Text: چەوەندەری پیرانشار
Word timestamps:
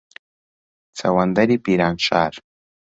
چەوەندەری 0.97 1.61
پیرانشار 1.63 2.33